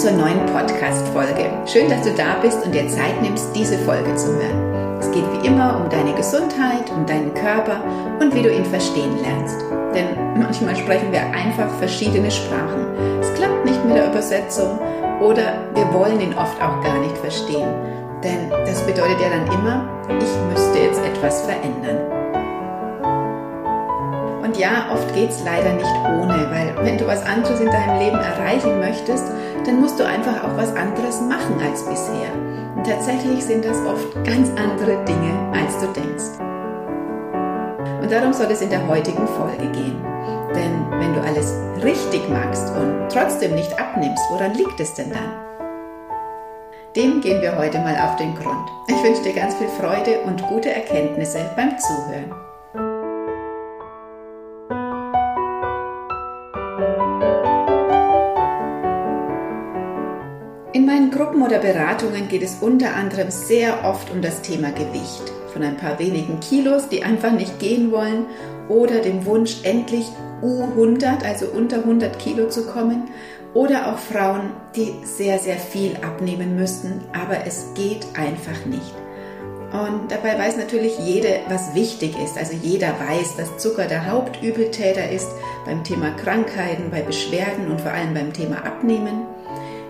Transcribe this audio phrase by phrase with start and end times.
[0.00, 1.50] zur neuen Podcast-Folge.
[1.66, 4.98] Schön, dass du da bist und dir Zeit nimmst, diese Folge zu hören.
[4.98, 7.84] Es geht wie immer um deine Gesundheit, um deinen Körper
[8.18, 9.60] und wie du ihn verstehen lernst.
[9.94, 10.06] Denn
[10.40, 12.86] manchmal sprechen wir einfach verschiedene Sprachen.
[13.20, 14.78] Es klappt nicht mit der Übersetzung
[15.20, 17.68] oder wir wollen ihn oft auch gar nicht verstehen.
[18.24, 21.98] Denn das bedeutet ja dann immer, ich müsste jetzt etwas verändern.
[24.42, 27.98] Und ja, oft geht es leider nicht ohne, weil wenn du was anderes in deinem
[27.98, 29.30] Leben erreichen möchtest,
[29.66, 32.32] dann musst du einfach auch was anderes machen als bisher.
[32.76, 36.40] Und tatsächlich sind das oft ganz andere Dinge, als du denkst.
[38.00, 40.02] Und darum soll es in der heutigen Folge gehen.
[40.54, 45.50] Denn wenn du alles richtig machst und trotzdem nicht abnimmst, woran liegt es denn dann?
[46.96, 48.68] Dem gehen wir heute mal auf den Grund.
[48.88, 52.49] Ich wünsche dir ganz viel Freude und gute Erkenntnisse beim Zuhören.
[60.72, 65.32] In meinen Gruppen oder Beratungen geht es unter anderem sehr oft um das Thema Gewicht.
[65.52, 68.26] Von ein paar wenigen Kilos, die einfach nicht gehen wollen,
[68.68, 70.06] oder dem Wunsch, endlich
[70.42, 73.10] U100, also unter 100 Kilo zu kommen,
[73.52, 78.94] oder auch Frauen, die sehr, sehr viel abnehmen müssten, aber es geht einfach nicht.
[79.72, 82.38] Und dabei weiß natürlich jede, was wichtig ist.
[82.38, 85.30] Also jeder weiß, dass Zucker der Hauptübeltäter ist
[85.66, 89.26] beim Thema Krankheiten, bei Beschwerden und vor allem beim Thema Abnehmen.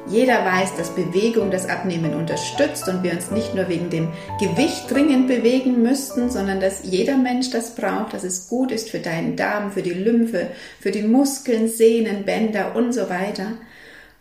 [0.09, 4.09] Jeder weiß, dass Bewegung das Abnehmen unterstützt und wir uns nicht nur wegen dem
[4.41, 8.99] Gewicht dringend bewegen müssten, sondern dass jeder Mensch das braucht, dass es gut ist für
[8.99, 10.49] deinen Darm, für die Lymphe,
[10.81, 13.53] für die Muskeln, Sehnen, Bänder und so weiter.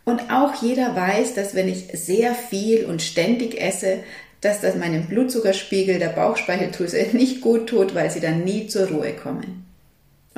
[0.04, 3.98] Und auch jeder weiß, dass wenn ich sehr viel und ständig esse,
[4.40, 9.12] dass das meinem Blutzuckerspiegel der Bauchspeicheldrüse nicht gut tut, weil sie dann nie zur Ruhe
[9.12, 9.69] kommen.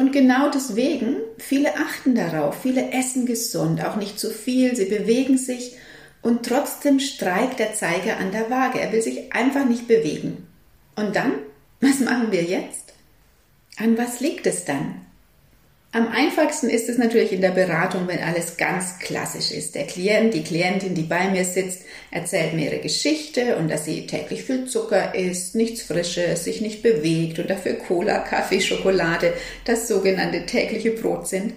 [0.03, 5.39] Und genau deswegen, viele achten darauf, viele essen gesund, auch nicht zu viel, sie bewegen
[5.39, 5.77] sich
[6.23, 8.80] und trotzdem streikt der Zeiger an der Waage.
[8.80, 10.48] Er will sich einfach nicht bewegen.
[10.96, 11.35] Und dann,
[11.80, 12.95] was machen wir jetzt?
[13.77, 15.02] An was liegt es dann?
[15.95, 19.75] Am einfachsten ist es natürlich in der Beratung, wenn alles ganz klassisch ist.
[19.75, 24.07] Der Klient, die Klientin, die bei mir sitzt, erzählt mir ihre Geschichte und dass sie
[24.07, 29.35] täglich viel Zucker isst, nichts Frisches, sich nicht bewegt und dafür Cola, Kaffee, Schokolade
[29.67, 31.53] das sogenannte tägliche Brot sind.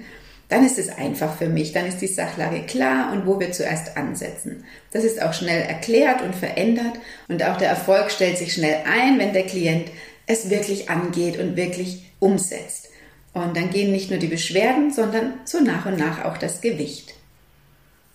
[0.49, 3.95] Dann ist es einfach für mich, dann ist die Sachlage klar und wo wir zuerst
[3.95, 4.65] ansetzen.
[4.91, 9.17] Das ist auch schnell erklärt und verändert und auch der Erfolg stellt sich schnell ein,
[9.17, 9.87] wenn der Klient
[10.27, 12.89] es wirklich angeht und wirklich umsetzt.
[13.35, 17.13] Und dann gehen nicht nur die Beschwerden, sondern so nach und nach auch das Gewicht.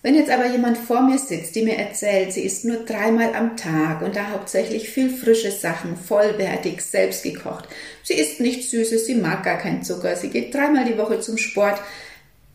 [0.03, 3.55] Wenn jetzt aber jemand vor mir sitzt, die mir erzählt, sie isst nur dreimal am
[3.59, 7.69] Tag und da hauptsächlich viel frische Sachen, vollwertig, selbst gekocht.
[8.03, 11.37] Sie isst nichts Süßes, sie mag gar keinen Zucker, sie geht dreimal die Woche zum
[11.37, 11.79] Sport.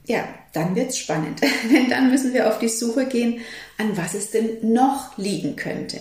[0.08, 3.42] Ja, dann wird's spannend, denn dann müssen wir auf die Suche gehen,
[3.78, 6.00] an was es denn noch liegen könnte.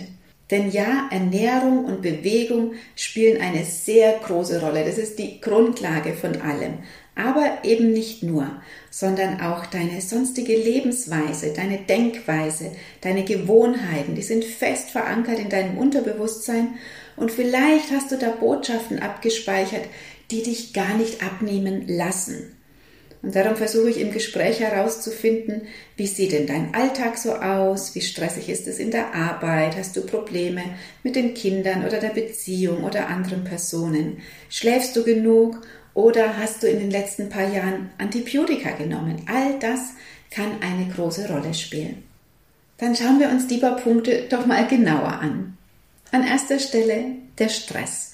[0.55, 4.85] Denn ja, Ernährung und Bewegung spielen eine sehr große Rolle.
[4.85, 6.75] Das ist die Grundlage von allem.
[7.17, 8.49] Aber eben nicht nur,
[8.89, 12.71] sondern auch deine sonstige Lebensweise, deine Denkweise,
[13.01, 16.75] deine Gewohnheiten, die sind fest verankert in deinem Unterbewusstsein
[17.17, 19.87] und vielleicht hast du da Botschaften abgespeichert,
[20.31, 22.54] die dich gar nicht abnehmen lassen.
[23.25, 25.63] Und darum versuche ich im Gespräch herauszufinden,
[25.97, 27.95] wie sieht denn dein Alltag so aus?
[27.95, 29.79] Wie stressig ist es in der Arbeit?
[29.79, 30.63] Hast du Probleme
[31.03, 34.19] mit den Kindern oder der Beziehung oder anderen Personen?
[34.51, 35.63] Schläfst du genug
[35.95, 39.23] oder hast du in den letzten paar Jahren Antibiotika genommen?
[39.27, 39.95] All das
[40.31, 42.03] kann eine große Rolle spielen.
[42.77, 45.57] Dann schauen wir uns die paar Punkte doch mal genauer an.
[46.11, 47.07] An erster Stelle
[47.39, 48.14] der Stress.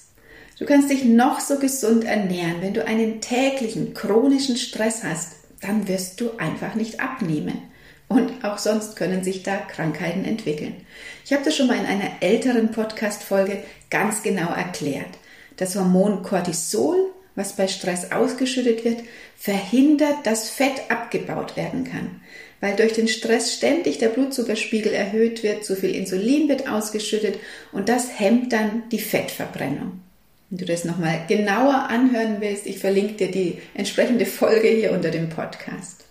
[0.61, 2.61] Du kannst dich noch so gesund ernähren.
[2.61, 7.63] Wenn du einen täglichen chronischen Stress hast, dann wirst du einfach nicht abnehmen.
[8.07, 10.75] Und auch sonst können sich da Krankheiten entwickeln.
[11.25, 15.09] Ich habe das schon mal in einer älteren Podcast-Folge ganz genau erklärt.
[15.57, 18.99] Das Hormon Cortisol, was bei Stress ausgeschüttet wird,
[19.35, 22.21] verhindert, dass Fett abgebaut werden kann.
[22.59, 27.39] Weil durch den Stress ständig der Blutzuckerspiegel erhöht wird, zu viel Insulin wird ausgeschüttet
[27.71, 30.01] und das hemmt dann die Fettverbrennung.
[30.51, 35.09] Wenn du das nochmal genauer anhören willst, ich verlinke dir die entsprechende Folge hier unter
[35.09, 36.03] dem Podcast.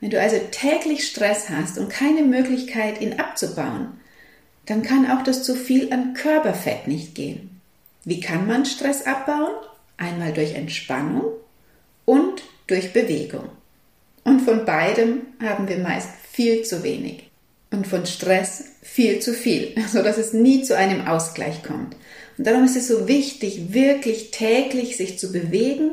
[0.00, 3.88] Wenn du also täglich Stress hast und keine Möglichkeit, ihn abzubauen,
[4.64, 7.60] dann kann auch das zu viel an Körperfett nicht gehen.
[8.04, 9.52] Wie kann man Stress abbauen?
[9.98, 11.24] Einmal durch Entspannung
[12.06, 13.50] und durch Bewegung.
[14.24, 17.30] Und von beidem haben wir meist viel zu wenig.
[17.72, 21.96] Und von Stress viel zu viel, sodass es nie zu einem Ausgleich kommt.
[22.38, 25.92] Und darum ist es so wichtig, wirklich täglich sich zu bewegen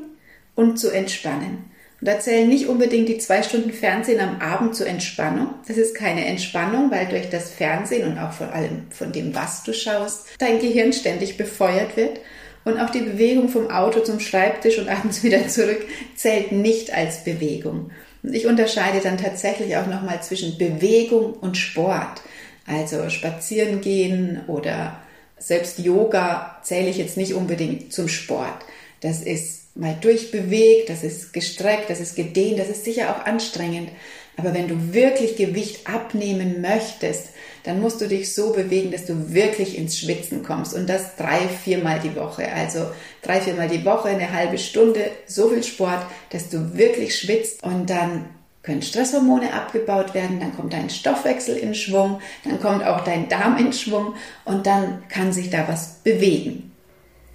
[0.56, 1.70] und zu entspannen.
[2.02, 5.56] Und da zählen nicht unbedingt die zwei Stunden Fernsehen am Abend zur Entspannung.
[5.68, 9.64] Das ist keine Entspannung, weil durch das Fernsehen und auch vor allem von dem, was
[9.64, 12.20] du schaust, dein Gehirn ständig befeuert wird.
[12.64, 15.86] Und auch die Bewegung vom Auto zum Schreibtisch und abends wieder zurück
[16.16, 17.92] zählt nicht als Bewegung.
[18.24, 22.21] Ich unterscheide dann tatsächlich auch nochmal zwischen Bewegung und Sport.
[22.66, 25.00] Also spazieren gehen oder
[25.38, 28.66] selbst Yoga zähle ich jetzt nicht unbedingt zum Sport.
[29.01, 33.89] Das ist mal durchbewegt, das ist gestreckt, das ist gedehnt, das ist sicher auch anstrengend.
[34.36, 37.30] Aber wenn du wirklich Gewicht abnehmen möchtest,
[37.63, 40.73] dann musst du dich so bewegen, dass du wirklich ins Schwitzen kommst.
[40.73, 42.51] Und das drei, viermal die Woche.
[42.51, 42.88] Also
[43.21, 47.63] drei, viermal die Woche, eine halbe Stunde, so viel Sport, dass du wirklich schwitzt.
[47.63, 48.25] Und dann
[48.63, 53.57] können Stresshormone abgebaut werden, dann kommt dein Stoffwechsel in Schwung, dann kommt auch dein Darm
[53.57, 54.15] in Schwung
[54.45, 56.71] und dann kann sich da was bewegen.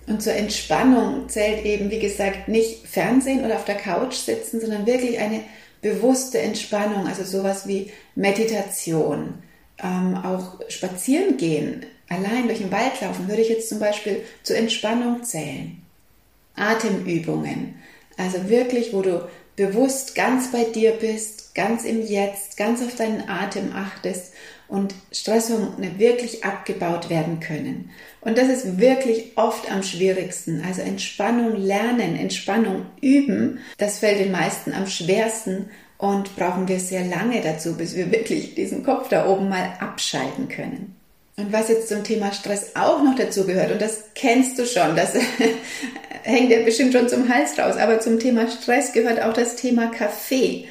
[0.06, 4.86] Und zur Entspannung zählt eben, wie gesagt, nicht Fernsehen oder auf der Couch sitzen, sondern
[4.86, 5.40] wirklich eine
[5.80, 9.34] bewusste Entspannung, also sowas wie Meditation,
[9.82, 14.56] ähm, auch spazieren gehen, allein durch den Wald laufen, würde ich jetzt zum Beispiel zur
[14.56, 15.80] Entspannung zählen.
[16.56, 17.74] Atemübungen,
[18.16, 23.28] also wirklich, wo du bewusst ganz bei dir bist, ganz im Jetzt, ganz auf deinen
[23.28, 24.32] Atem achtest
[24.66, 27.90] und Stresshormone wirklich abgebaut werden können.
[28.20, 30.62] Und das ist wirklich oft am schwierigsten.
[30.66, 37.04] Also Entspannung lernen, Entspannung üben, das fällt den meisten am schwersten und brauchen wir sehr
[37.04, 40.94] lange dazu, bis wir wirklich diesen Kopf da oben mal abschalten können.
[41.36, 44.94] Und was jetzt zum Thema Stress auch noch dazu gehört, und das kennst du schon,
[44.94, 45.14] das
[46.22, 49.88] hängt dir bestimmt schon zum Hals raus, aber zum Thema Stress gehört auch das Thema
[49.88, 50.68] Kaffee.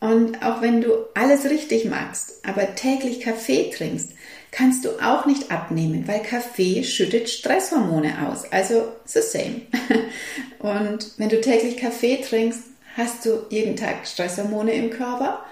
[0.00, 4.12] Und auch wenn du alles richtig magst, aber täglich Kaffee trinkst,
[4.50, 8.50] kannst du auch nicht abnehmen, weil Kaffee schüttet Stresshormone aus.
[8.50, 9.62] Also the same.
[10.58, 12.62] Und wenn du täglich Kaffee trinkst,
[12.98, 15.42] hast du jeden Tag Stresshormone im Körper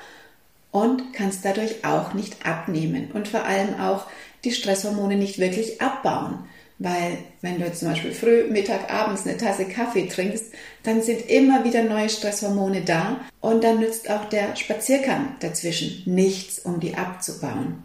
[0.72, 4.06] und kannst dadurch auch nicht abnehmen und vor allem auch
[4.44, 6.40] die Stresshormone nicht wirklich abbauen.
[6.78, 10.52] Weil wenn du jetzt zum Beispiel früh, Mittag, abends eine Tasse Kaffee trinkst,
[10.82, 16.58] dann sind immer wieder neue Stresshormone da und dann nützt auch der Spaziergang dazwischen nichts,
[16.58, 17.82] um die abzubauen.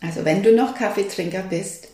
[0.00, 1.88] Also wenn du noch Kaffeetrinker bist,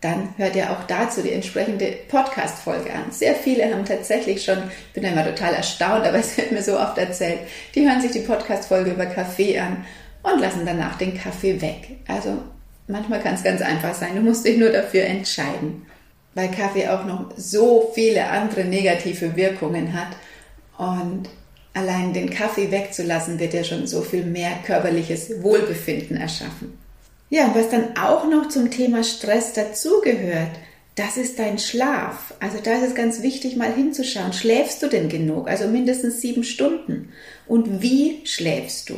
[0.00, 3.10] dann hör dir auch dazu die entsprechende Podcast-Folge an.
[3.10, 6.78] Sehr viele haben tatsächlich schon, ich bin immer total erstaunt, aber es wird mir so
[6.78, 7.40] oft erzählt,
[7.74, 9.84] die hören sich die Podcast-Folge über Kaffee an
[10.22, 11.98] und lassen danach den Kaffee weg.
[12.06, 12.38] Also
[12.86, 14.14] manchmal kann es ganz einfach sein.
[14.14, 15.86] Du musst dich nur dafür entscheiden,
[16.34, 20.16] weil Kaffee auch noch so viele andere negative Wirkungen hat
[20.76, 21.28] und
[21.74, 26.78] allein den Kaffee wegzulassen wird ja schon so viel mehr körperliches Wohlbefinden erschaffen.
[27.30, 30.50] Ja, und was dann auch noch zum Thema Stress dazugehört,
[30.94, 32.34] das ist dein Schlaf.
[32.40, 34.32] Also da ist es ganz wichtig, mal hinzuschauen.
[34.32, 35.48] Schläfst du denn genug?
[35.48, 37.12] Also mindestens sieben Stunden.
[37.46, 38.96] Und wie schläfst du?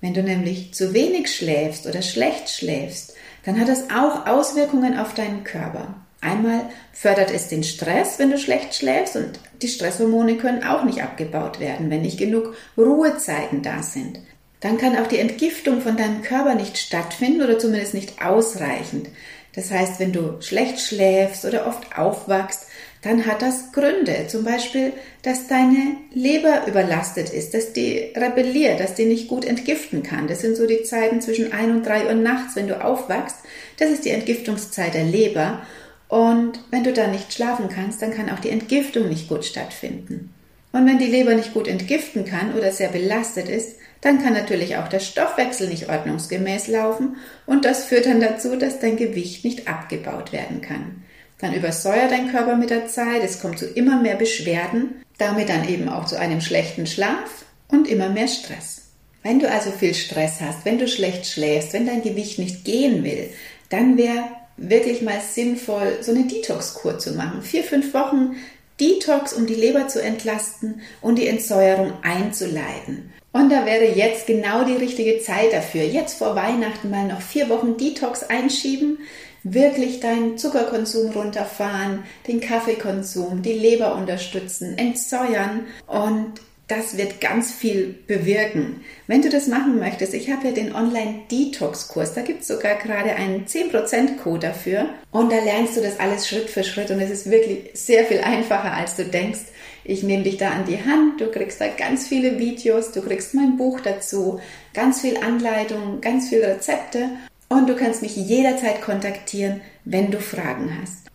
[0.00, 3.14] Wenn du nämlich zu wenig schläfst oder schlecht schläfst,
[3.44, 5.94] dann hat das auch Auswirkungen auf deinen Körper.
[6.20, 6.62] Einmal
[6.92, 11.60] fördert es den Stress, wenn du schlecht schläfst und die Stresshormone können auch nicht abgebaut
[11.60, 14.20] werden, wenn nicht genug Ruhezeiten da sind.
[14.60, 19.08] Dann kann auch die Entgiftung von deinem Körper nicht stattfinden oder zumindest nicht ausreichend.
[19.54, 22.66] Das heißt, wenn du schlecht schläfst oder oft aufwachst,
[23.02, 24.26] dann hat das Gründe.
[24.26, 24.92] Zum Beispiel,
[25.22, 30.26] dass deine Leber überlastet ist, dass die rebelliert, dass die nicht gut entgiften kann.
[30.26, 33.36] Das sind so die Zeiten zwischen ein und drei Uhr nachts, wenn du aufwachst.
[33.78, 35.62] Das ist die Entgiftungszeit der Leber.
[36.08, 40.34] Und wenn du da nicht schlafen kannst, dann kann auch die Entgiftung nicht gut stattfinden.
[40.72, 44.76] Und wenn die Leber nicht gut entgiften kann oder sehr belastet ist, dann kann natürlich
[44.76, 49.68] auch der Stoffwechsel nicht ordnungsgemäß laufen und das führt dann dazu, dass dein Gewicht nicht
[49.68, 51.02] abgebaut werden kann.
[51.40, 55.68] Dann übersäuert dein Körper mit der Zeit, es kommt zu immer mehr Beschwerden, damit dann
[55.68, 58.82] eben auch zu einem schlechten Schlaf und immer mehr Stress.
[59.22, 63.04] Wenn du also viel Stress hast, wenn du schlecht schläfst, wenn dein Gewicht nicht gehen
[63.04, 63.30] will,
[63.68, 64.24] dann wäre
[64.56, 67.42] wirklich mal sinnvoll, so eine Detox-Kur zu machen.
[67.42, 68.36] Vier, fünf Wochen
[68.80, 73.12] Detox, um die Leber zu entlasten und die Entsäuerung einzuleiten.
[73.38, 75.84] Und da wäre jetzt genau die richtige Zeit dafür.
[75.84, 78.98] Jetzt vor Weihnachten mal noch vier Wochen Detox einschieben,
[79.44, 87.94] wirklich deinen Zuckerkonsum runterfahren, den Kaffeekonsum, die Leber unterstützen, entsäuern und das wird ganz viel
[88.06, 88.84] bewirken.
[89.06, 93.14] Wenn du das machen möchtest, ich habe ja den Online-Detox-Kurs, da gibt es sogar gerade
[93.14, 97.30] einen 10%-Code dafür und da lernst du das alles Schritt für Schritt und es ist
[97.30, 99.40] wirklich sehr viel einfacher, als du denkst.
[99.88, 103.32] Ich nehme dich da an die Hand, du kriegst da ganz viele Videos, du kriegst
[103.32, 104.38] mein Buch dazu,
[104.74, 107.08] ganz viel Anleitung, ganz viele Rezepte
[107.48, 111.06] und du kannst mich jederzeit kontaktieren, wenn du Fragen hast.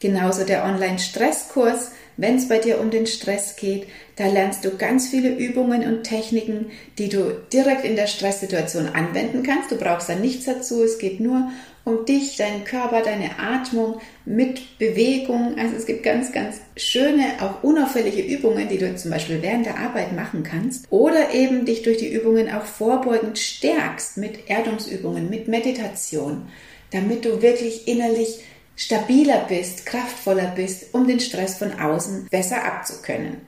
[0.00, 3.86] Genauso der Online-Stresskurs wenn es bei dir um den Stress geht.
[4.16, 6.66] Da lernst du ganz viele Übungen und Techniken,
[6.98, 9.70] die du direkt in der Stresssituation anwenden kannst.
[9.70, 10.84] Du brauchst da nichts dazu.
[10.84, 11.50] Es geht nur
[11.90, 15.56] um dich, deinen Körper, deine Atmung mit Bewegung.
[15.58, 19.78] Also es gibt ganz, ganz schöne, auch unauffällige Übungen, die du zum Beispiel während der
[19.78, 20.86] Arbeit machen kannst.
[20.90, 26.48] Oder eben dich durch die Übungen auch vorbeugend stärkst mit Erdungsübungen, mit Meditation,
[26.90, 28.40] damit du wirklich innerlich
[28.76, 33.42] stabiler bist, kraftvoller bist, um den Stress von außen besser abzukönnen.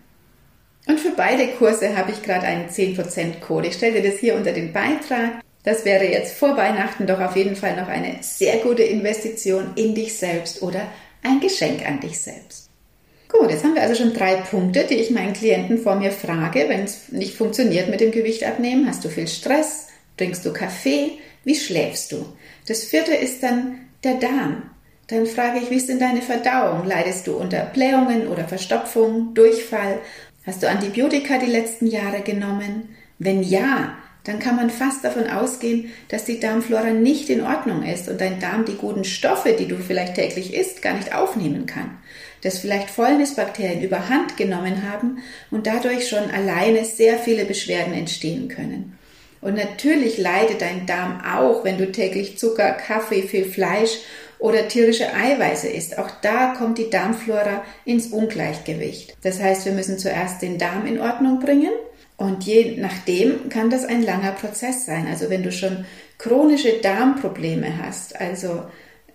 [0.86, 3.68] Und für beide Kurse habe ich gerade einen 10% Code.
[3.68, 5.42] Ich stelle dir das hier unter den Beitrag.
[5.64, 9.94] Das wäre jetzt vor Weihnachten doch auf jeden Fall noch eine sehr gute Investition in
[9.94, 10.88] dich selbst oder
[11.22, 12.68] ein Geschenk an dich selbst.
[13.28, 16.66] Gut, jetzt haben wir also schon drei Punkte, die ich meinen Klienten vor mir frage,
[16.68, 18.86] wenn es nicht funktioniert mit dem Gewicht abnehmen.
[18.86, 19.88] Hast du viel Stress?
[20.16, 21.12] Trinkst du Kaffee?
[21.44, 22.26] Wie schläfst du?
[22.68, 24.70] Das vierte ist dann der Darm.
[25.06, 26.86] Dann frage ich, wie ist denn deine Verdauung?
[26.86, 29.98] Leidest du unter Blähungen oder Verstopfung, Durchfall?
[30.44, 32.96] Hast du Antibiotika die letzten Jahre genommen?
[33.18, 38.08] Wenn ja, dann kann man fast davon ausgehen, dass die Darmflora nicht in Ordnung ist
[38.08, 41.98] und dein Darm die guten Stoffe, die du vielleicht täglich isst, gar nicht aufnehmen kann.
[42.42, 45.18] Dass vielleicht Fäulnisbakterien überhand genommen haben
[45.50, 48.96] und dadurch schon alleine sehr viele Beschwerden entstehen können.
[49.40, 53.98] Und natürlich leidet dein Darm auch, wenn du täglich Zucker, Kaffee, viel Fleisch
[54.38, 55.98] oder tierische Eiweiße isst.
[55.98, 59.16] Auch da kommt die Darmflora ins Ungleichgewicht.
[59.22, 61.72] Das heißt, wir müssen zuerst den Darm in Ordnung bringen
[62.22, 65.08] und je nachdem kann das ein langer Prozess sein.
[65.08, 65.84] Also wenn du schon
[66.18, 68.62] chronische Darmprobleme hast, also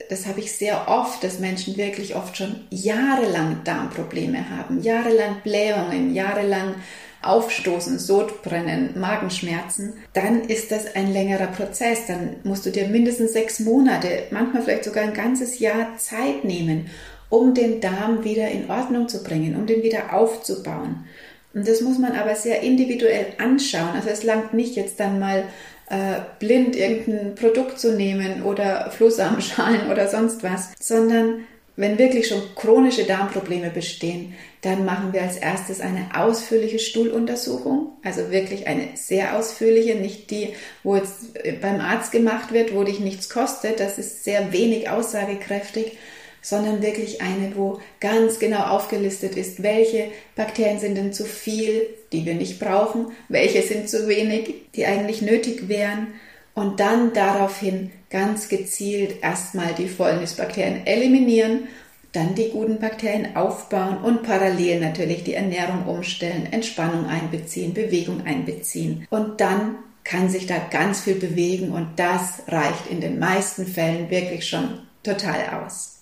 [0.09, 6.13] das habe ich sehr oft, dass Menschen wirklich oft schon jahrelang Darmprobleme haben, jahrelang Blähungen,
[6.13, 6.75] jahrelang
[7.21, 12.07] Aufstoßen, Sodbrennen, Magenschmerzen, dann ist das ein längerer Prozess.
[12.07, 16.89] Dann musst du dir mindestens sechs Monate, manchmal vielleicht sogar ein ganzes Jahr Zeit nehmen,
[17.29, 21.05] um den Darm wieder in Ordnung zu bringen, um den wieder aufzubauen.
[21.53, 23.89] Und das muss man aber sehr individuell anschauen.
[23.95, 25.43] Also es langt nicht jetzt dann mal
[25.89, 31.45] äh, blind irgendein Produkt zu nehmen oder Flohsamenschalen oder sonst was, sondern
[31.77, 38.31] wenn wirklich schon chronische Darmprobleme bestehen, dann machen wir als erstes eine ausführliche Stuhluntersuchung, also
[38.31, 43.29] wirklich eine sehr ausführliche, nicht die, wo jetzt beim Arzt gemacht wird, wo dich nichts
[43.29, 45.97] kostet, das ist sehr wenig aussagekräftig,
[46.41, 52.25] sondern wirklich eine, wo ganz genau aufgelistet ist, welche Bakterien sind denn zu viel, die
[52.25, 56.07] wir nicht brauchen, welche sind zu wenig, die eigentlich nötig wären
[56.53, 61.67] und dann daraufhin ganz gezielt erstmal die Fäulnisbakterien eliminieren,
[62.13, 69.05] dann die guten Bakterien aufbauen und parallel natürlich die Ernährung umstellen, Entspannung einbeziehen, Bewegung einbeziehen.
[69.09, 74.09] Und dann kann sich da ganz viel bewegen und das reicht in den meisten Fällen
[74.09, 75.96] wirklich schon total aus.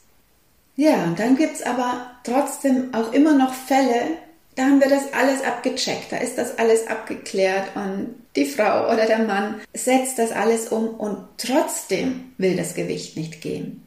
[0.75, 4.17] Ja, und dann gibt es aber trotzdem auch immer noch Fälle,
[4.55, 9.05] da haben wir das alles abgecheckt, da ist das alles abgeklärt und die Frau oder
[9.05, 13.85] der Mann setzt das alles um und trotzdem will das Gewicht nicht gehen.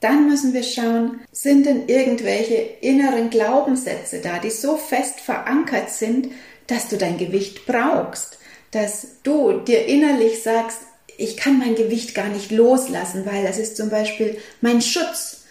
[0.00, 6.28] Dann müssen wir schauen, sind denn irgendwelche inneren Glaubenssätze da, die so fest verankert sind,
[6.66, 8.38] dass du dein Gewicht brauchst,
[8.70, 10.78] dass du dir innerlich sagst,
[11.18, 15.45] ich kann mein Gewicht gar nicht loslassen, weil das ist zum Beispiel mein Schutz.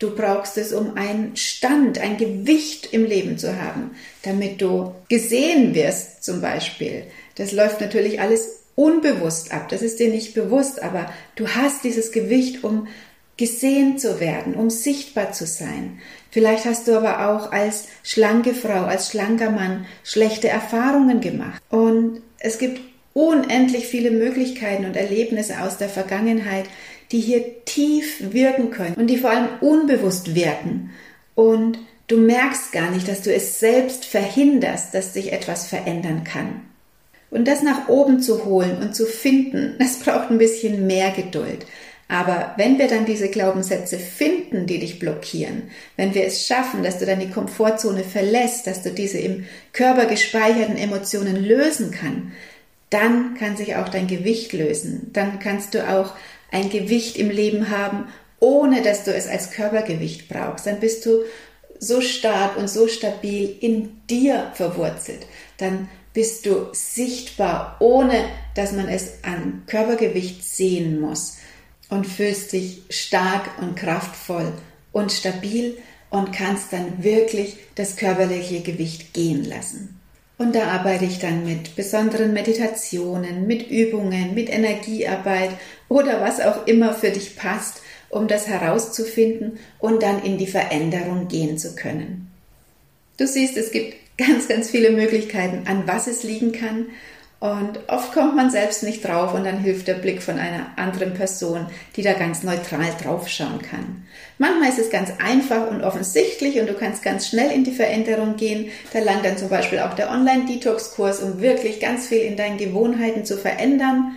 [0.00, 3.92] Du brauchst es, um einen Stand, ein Gewicht im Leben zu haben,
[4.22, 7.04] damit du gesehen wirst zum Beispiel.
[7.36, 12.12] Das läuft natürlich alles unbewusst ab, das ist dir nicht bewusst, aber du hast dieses
[12.12, 12.88] Gewicht, um
[13.36, 15.98] gesehen zu werden, um sichtbar zu sein.
[16.30, 21.62] Vielleicht hast du aber auch als schlanke Frau, als schlanker Mann schlechte Erfahrungen gemacht.
[21.68, 22.80] Und es gibt
[23.12, 26.66] unendlich viele Möglichkeiten und Erlebnisse aus der Vergangenheit,
[27.12, 30.90] die hier tief wirken können und die vor allem unbewusst wirken.
[31.34, 36.62] Und du merkst gar nicht, dass du es selbst verhinderst, dass sich etwas verändern kann.
[37.30, 41.66] Und das nach oben zu holen und zu finden, das braucht ein bisschen mehr Geduld.
[42.08, 46.98] Aber wenn wir dann diese Glaubenssätze finden, die dich blockieren, wenn wir es schaffen, dass
[46.98, 52.32] du dann die Komfortzone verlässt, dass du diese im Körper gespeicherten Emotionen lösen kann,
[52.90, 55.10] dann kann sich auch dein Gewicht lösen.
[55.12, 56.14] Dann kannst du auch
[56.50, 60.66] ein Gewicht im Leben haben, ohne dass du es als Körpergewicht brauchst.
[60.66, 61.24] Dann bist du
[61.78, 65.26] so stark und so stabil in dir verwurzelt.
[65.58, 71.38] Dann bist du sichtbar, ohne dass man es an Körpergewicht sehen muss
[71.88, 74.52] und fühlst dich stark und kraftvoll
[74.92, 75.78] und stabil
[76.10, 79.99] und kannst dann wirklich das körperliche Gewicht gehen lassen.
[80.40, 85.50] Und da arbeite ich dann mit besonderen Meditationen, mit Übungen, mit Energiearbeit
[85.90, 91.28] oder was auch immer für dich passt, um das herauszufinden und dann in die Veränderung
[91.28, 92.30] gehen zu können.
[93.18, 96.86] Du siehst, es gibt ganz, ganz viele Möglichkeiten, an was es liegen kann.
[97.40, 101.14] Und oft kommt man selbst nicht drauf und dann hilft der Blick von einer anderen
[101.14, 101.66] Person,
[101.96, 104.06] die da ganz neutral draufschauen kann.
[104.36, 108.36] Manchmal ist es ganz einfach und offensichtlich und du kannst ganz schnell in die Veränderung
[108.36, 108.70] gehen.
[108.92, 113.24] Da langt dann zum Beispiel auch der Online-Detox-Kurs, um wirklich ganz viel in deinen Gewohnheiten
[113.24, 114.16] zu verändern.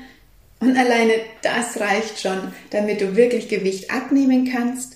[0.59, 4.92] Und alleine das reicht schon, damit du wirklich Gewicht abnehmen kannst.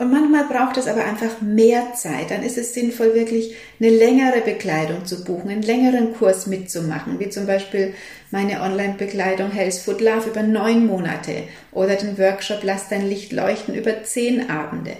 [0.00, 2.30] Und manchmal braucht es aber einfach mehr Zeit.
[2.30, 7.28] Dann ist es sinnvoll, wirklich eine längere Bekleidung zu buchen, einen längeren Kurs mitzumachen, wie
[7.28, 7.92] zum Beispiel
[8.30, 13.74] meine Online-Bekleidung Health Food Love über neun Monate oder den Workshop Lass dein Licht leuchten
[13.74, 14.96] über zehn Abende.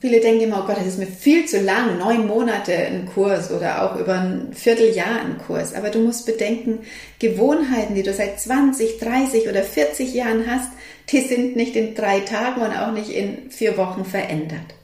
[0.00, 3.50] Viele denken immer, oh Gott, das ist mir viel zu lang, neun Monate ein Kurs
[3.50, 5.74] oder auch über ein Vierteljahr ein Kurs.
[5.74, 6.80] Aber du musst bedenken,
[7.18, 10.70] Gewohnheiten, die du seit 20, 30 oder 40 Jahren hast,
[11.10, 14.74] die sind nicht in drei Tagen und auch nicht in vier Wochen verändert.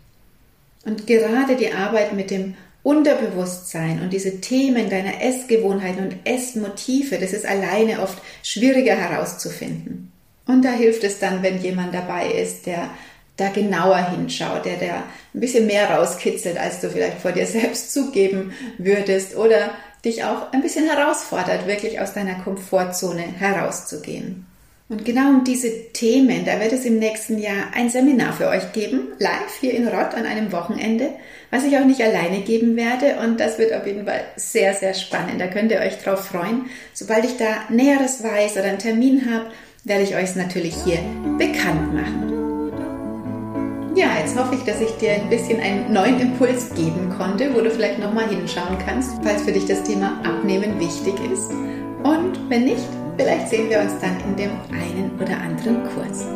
[0.85, 7.33] Und gerade die Arbeit mit dem Unterbewusstsein und diese Themen deiner Essgewohnheiten und Essmotive, das
[7.33, 10.13] ist alleine oft schwieriger herauszufinden.
[10.47, 12.91] Und da hilft es dann, wenn jemand dabei ist, der
[13.37, 15.03] da genauer hinschaut, der da
[15.35, 19.71] ein bisschen mehr rauskitzelt, als du vielleicht vor dir selbst zugeben würdest oder
[20.05, 24.47] dich auch ein bisschen herausfordert, wirklich aus deiner Komfortzone herauszugehen.
[24.91, 28.73] Und genau um diese Themen, da wird es im nächsten Jahr ein Seminar für euch
[28.73, 31.09] geben, live hier in Rott an einem Wochenende,
[31.51, 33.17] was ich auch nicht alleine geben werde.
[33.25, 35.41] Und das wird auf jeden Fall sehr, sehr spannend.
[35.41, 36.67] Da könnt ihr euch drauf freuen.
[36.93, 39.47] Sobald ich da Näheres weiß oder einen Termin habe,
[39.85, 40.99] werde ich euch natürlich hier
[41.39, 42.44] bekannt machen.
[43.97, 47.61] Ja, jetzt hoffe ich, dass ich dir ein bisschen einen neuen Impuls geben konnte, wo
[47.61, 51.53] du vielleicht nochmal hinschauen kannst, falls für dich das Thema Abnehmen wichtig ist.
[52.03, 56.27] Und wenn nicht, vielleicht sehen wir uns dann in dem einen oder anderen Kurs.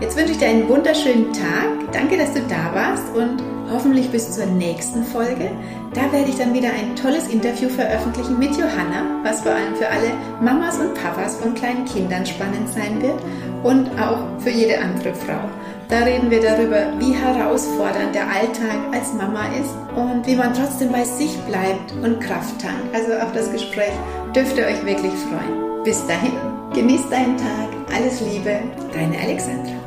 [0.00, 1.92] Jetzt wünsche ich dir einen wunderschönen Tag.
[1.92, 3.40] Danke, dass du da warst und
[3.70, 5.52] hoffentlich bis zur nächsten Folge.
[5.94, 9.88] Da werde ich dann wieder ein tolles Interview veröffentlichen mit Johanna, was vor allem für
[9.88, 10.10] alle
[10.40, 13.20] Mamas und Papas von kleinen Kindern spannend sein wird
[13.62, 15.48] und auch für jede andere Frau.
[15.88, 20.90] Da reden wir darüber, wie herausfordernd der Alltag als Mama ist und wie man trotzdem
[20.90, 22.94] bei sich bleibt und Kraft tankt.
[22.94, 23.92] Also auf das Gespräch
[24.34, 25.82] dürft ihr euch wirklich freuen.
[25.84, 26.32] Bis dahin,
[26.74, 28.60] genießt deinen Tag, alles Liebe,
[28.92, 29.83] deine Alexandra.